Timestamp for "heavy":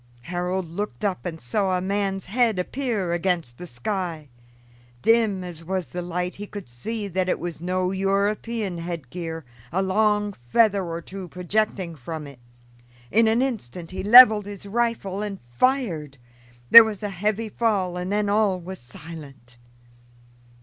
17.09-17.49